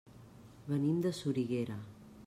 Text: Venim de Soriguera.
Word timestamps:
Venim 0.71 1.03
de 1.05 1.13
Soriguera. 1.19 1.77